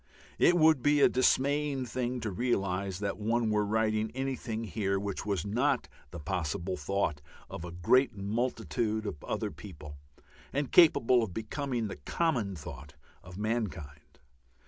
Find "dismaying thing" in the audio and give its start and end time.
1.09-2.21